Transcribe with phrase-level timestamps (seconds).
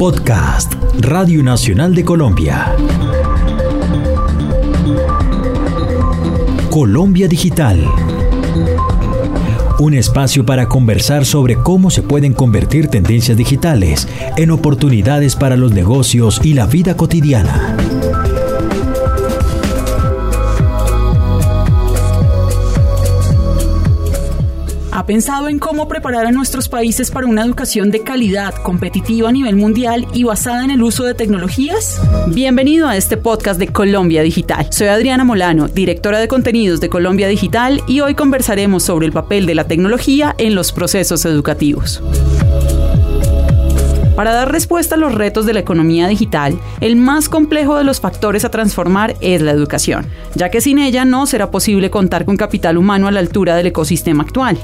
[0.00, 2.74] Podcast Radio Nacional de Colombia.
[6.70, 7.86] Colombia Digital.
[9.78, 14.08] Un espacio para conversar sobre cómo se pueden convertir tendencias digitales
[14.38, 17.76] en oportunidades para los negocios y la vida cotidiana.
[25.10, 29.56] Pensado en cómo preparar a nuestros países para una educación de calidad, competitiva a nivel
[29.56, 32.00] mundial y basada en el uso de tecnologías?
[32.28, 34.68] Bienvenido a este podcast de Colombia Digital.
[34.70, 39.46] Soy Adriana Molano, directora de contenidos de Colombia Digital y hoy conversaremos sobre el papel
[39.46, 42.00] de la tecnología en los procesos educativos.
[44.14, 48.00] Para dar respuesta a los retos de la economía digital, el más complejo de los
[48.00, 50.06] factores a transformar es la educación,
[50.36, 53.66] ya que sin ella no será posible contar con capital humano a la altura del
[53.66, 54.56] ecosistema actual.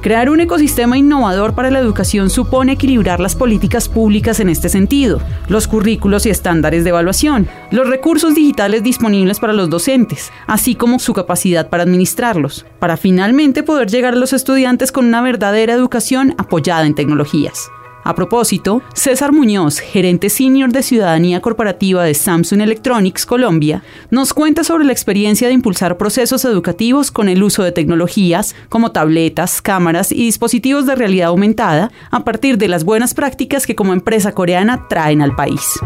[0.00, 5.20] Crear un ecosistema innovador para la educación supone equilibrar las políticas públicas en este sentido,
[5.48, 11.00] los currículos y estándares de evaluación, los recursos digitales disponibles para los docentes, así como
[11.00, 16.32] su capacidad para administrarlos, para finalmente poder llegar a los estudiantes con una verdadera educación
[16.38, 17.68] apoyada en tecnologías.
[18.08, 24.64] A propósito, César Muñoz, gerente senior de Ciudadanía Corporativa de Samsung Electronics Colombia, nos cuenta
[24.64, 30.10] sobre la experiencia de impulsar procesos educativos con el uso de tecnologías como tabletas, cámaras
[30.10, 34.86] y dispositivos de realidad aumentada a partir de las buenas prácticas que como empresa coreana
[34.88, 35.78] traen al país.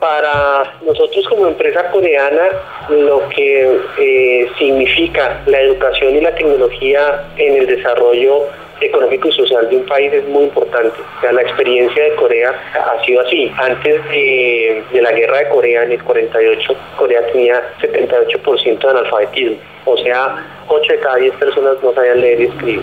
[0.00, 2.48] Para nosotros como empresa coreana,
[2.90, 8.48] lo que eh, significa la educación y la tecnología en el desarrollo
[8.84, 10.98] económico y social de un país es muy importante.
[11.30, 13.50] La experiencia de Corea ha sido así.
[13.58, 19.56] Antes de, la guerra de Corea en el 48, Corea tenía 78% de analfabetismo.
[19.84, 20.36] O sea,
[20.68, 22.82] 8 de cada 10 personas no sabían leer y escribir.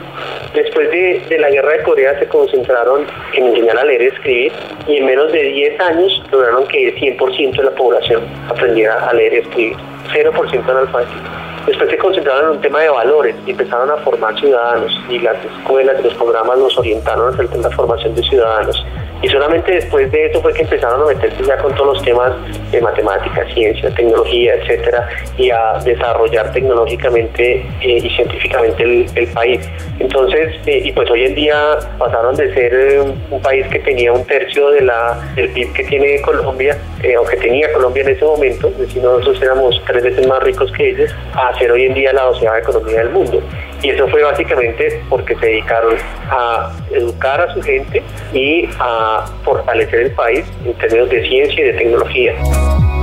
[0.53, 4.52] Después de, la guerra de Corea se concentraron en enseñar a leer y escribir
[4.88, 9.13] y en menos de 10 años lograron que el 100% de la población aprendiera a
[9.13, 9.78] leer y escribir.
[10.11, 11.49] 0% de analfabetismo.
[11.66, 15.44] Después se concentraron en un tema de valores y empezaron a formar ciudadanos y las
[15.44, 18.86] escuelas y los programas nos orientaron a la formación de ciudadanos.
[19.22, 22.31] Y solamente después de eso fue que empezaron a meterse ya con todos los temas
[22.72, 28.84] de matemáticas, ciencia, tecnología, etcétera, y a desarrollar tecnológicamente eh, y científicamente
[29.16, 29.69] el, país.
[30.00, 34.12] Entonces, eh, y pues hoy en día pasaron de ser eh, un país que tenía
[34.13, 36.78] un tercio de la, del PIB que tiene Colombia,
[37.19, 40.72] o que tenía Colombia en ese momento, es decir, nosotros éramos tres veces más ricos
[40.72, 43.41] que ellos, a ser hoy en día la doceava economía del mundo.
[43.81, 45.95] Y eso fue básicamente porque se dedicaron
[46.29, 48.03] a educar a su gente
[48.34, 52.35] y a fortalecer el país en términos de ciencia y de tecnología.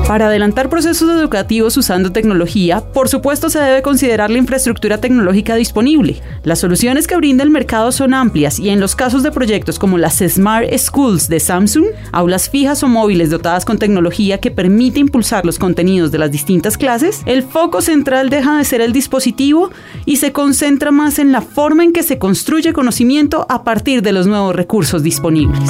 [0.06, 6.22] Para adelantar procesos educativos usando tecnología, por supuesto se debe considerar la infraestructura tecnológica disponible.
[6.44, 9.98] Las soluciones que brinda el mercado son amplias y en los casos de proyectos como
[9.98, 15.44] las Smart Schools de Samsung, aulas fijas o móviles dotadas con tecnología que permite impulsar
[15.44, 19.70] los contenidos de las distintas clases, el foco central deja de ser el dispositivo
[20.04, 24.12] y se concentra más en la forma en que se construye conocimiento a partir de
[24.12, 25.68] los nuevos recursos disponibles.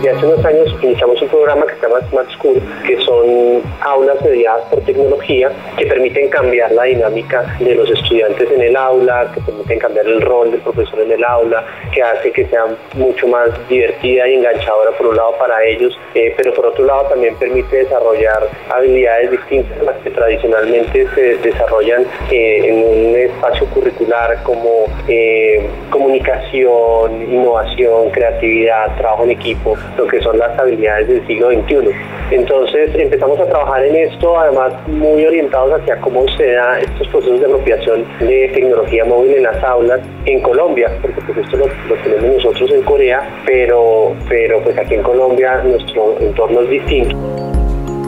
[0.00, 4.18] Desde hace unos años iniciamos un programa que se llama Smart School, que son aulas
[4.22, 9.42] mediadas por tecnología que permiten cambiar la dinámica de los estudiantes en el aula, que
[9.42, 13.50] permiten cambiar el rol del profesor en el aula, que hace que sea mucho más
[13.68, 17.76] divertida y enganchadora por un lado para ellos, eh, pero por otro lado también permite
[17.76, 19.82] desarrollar habilidades distintas
[20.20, 29.30] tradicionalmente se desarrollan eh, en un espacio curricular como eh, comunicación, innovación, creatividad, trabajo en
[29.30, 31.90] equipo lo que son las habilidades del siglo XXI.
[32.32, 37.40] Entonces empezamos a trabajar en esto, además muy orientados hacia cómo se da estos procesos
[37.40, 41.66] de apropiación de tecnología móvil en las aulas en Colombia, porque pues esto lo,
[42.04, 47.49] tenemos nosotros en Corea, pero, pero pues aquí en Colombia nuestro entorno es distinto.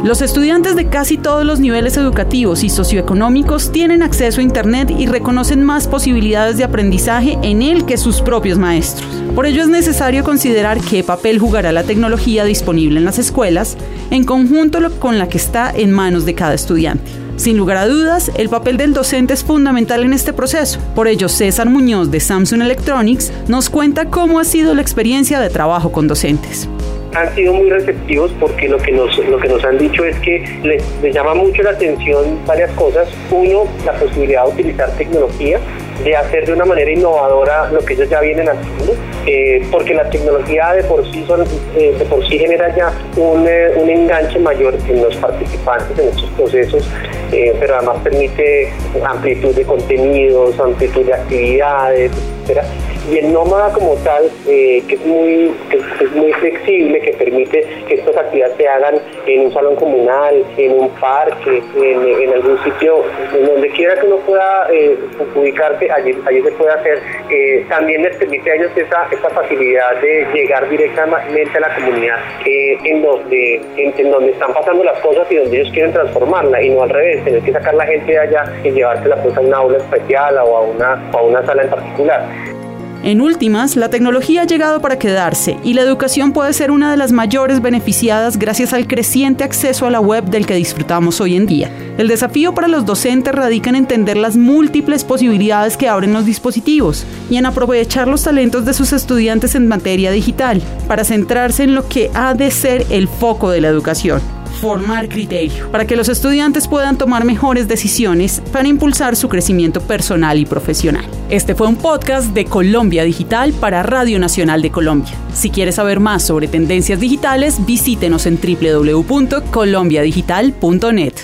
[0.04, 5.06] Los estudiantes de casi todos los niveles educativos y socioeconómicos tienen acceso a Internet y
[5.06, 9.08] reconocen más posibilidades de aprendizaje en él que sus propios maestros.
[9.36, 13.76] Por ello es necesario considerar qué papel jugará la tecnología disponible en las escuelas
[14.10, 17.08] en conjunto con la que está en manos de cada estudiante.
[17.36, 20.80] Sin lugar a dudas, el papel del docente es fundamental en este proceso.
[20.96, 25.48] Por ello, César Muñoz de Samsung Electronics nos cuenta cómo ha sido la experiencia de
[25.48, 26.68] trabajo con docentes
[27.14, 30.44] han sido muy receptivos porque lo que nos, lo que nos han dicho es que
[30.62, 30.82] les,
[31.12, 33.08] llama mucho la atención varias cosas.
[33.30, 35.58] Uno, la posibilidad de utilizar tecnología,
[36.04, 38.94] de hacer de una manera innovadora lo que ellos ya vienen haciendo,
[39.26, 41.44] eh, porque la tecnología de por sí, son,
[41.76, 46.08] eh, de por sí genera ya un, eh, un, enganche mayor en los participantes en
[46.08, 46.88] estos procesos,
[47.30, 48.70] pero además permite
[49.06, 52.12] amplitud de contenidos, amplitud de actividades,
[52.46, 55.52] etc y el nómada como tal, eh, que, es muy,
[56.00, 58.94] es muy flexible, que permite que estas actividades se hagan
[59.26, 63.04] en un salón comunal, en un parque, en, algún sitio,
[63.36, 64.96] en donde quiera que uno pueda eh,
[65.34, 67.00] ubicarse, allí, allí se puede hacer.
[67.30, 73.02] Eh, también les permite a ellos esa, facilidad de llegar directamente a la comunidad en,
[73.02, 76.90] donde, en, donde están pasando las cosas y donde ellos quieren transformarla y no al
[76.90, 80.36] revés, tener que sacar la gente de allá y llevársela pues a una aula especial
[80.38, 82.61] o a una, a una sala en particular.
[83.02, 86.96] En últimas, la tecnología ha llegado para quedarse y la educación puede ser una de
[86.96, 91.46] las mayores beneficiadas gracias al creciente acceso a la web del que disfrutamos hoy en
[91.46, 91.68] día.
[91.98, 97.04] El desafío para los docentes radica en entender las múltiples posibilidades que abren los dispositivos
[97.28, 101.88] y en aprovechar los talentos de sus estudiantes en materia digital para centrarse en lo
[101.88, 106.68] que ha de ser el foco de la educación formar criterio, para que los estudiantes
[106.68, 111.04] puedan tomar mejores decisiones para impulsar su crecimiento personal y profesional.
[111.30, 115.10] Este fue un podcast de Colombia Digital para Radio Nacional de Colombia.
[115.34, 121.14] Si quieres saber más sobre tendencias digitales, visítenos en www.colombiadigital.net.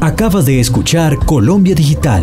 [0.00, 2.22] Acabas de escuchar Colombia Digital,